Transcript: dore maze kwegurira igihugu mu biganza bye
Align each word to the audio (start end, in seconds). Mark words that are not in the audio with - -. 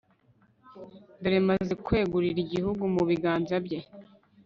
dore 1.21 1.39
maze 1.49 1.73
kwegurira 1.85 2.39
igihugu 2.45 2.83
mu 2.95 3.03
biganza 3.09 3.55
bye 3.65 3.79